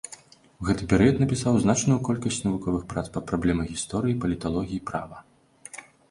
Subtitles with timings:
[0.61, 5.17] У гэты перыяд напісаў значную колькасць навуковых прац па праблемах гісторыі, паліталогіі, права.